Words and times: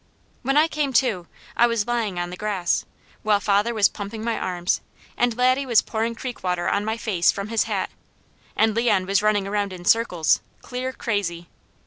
When 0.41 0.57
I 0.57 0.67
came 0.67 0.93
to, 0.93 1.27
I 1.55 1.67
was 1.67 1.85
lying 1.85 2.17
on 2.17 2.31
the 2.31 2.35
grass, 2.35 2.85
while 3.21 3.39
father 3.39 3.71
was 3.71 3.87
pumping 3.87 4.23
my 4.23 4.35
arms, 4.35 4.81
and 5.15 5.37
Laddie 5.37 5.67
was 5.67 5.83
pouring 5.83 6.15
creek 6.15 6.43
water 6.43 6.67
on 6.67 6.83
my 6.83 6.97
face 6.97 7.31
from 7.31 7.49
his 7.49 7.65
hat, 7.65 7.91
and 8.55 8.73
Leon 8.75 9.05
was 9.05 9.21
running 9.21 9.45
around 9.47 9.71
in 9.71 9.85
circles, 9.85 10.41
clear 10.63 10.91
crazy. 10.91 11.49